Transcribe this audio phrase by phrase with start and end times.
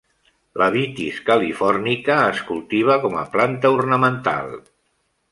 [0.59, 4.49] La "Vitis californica" es cultiva com a planta ornamental.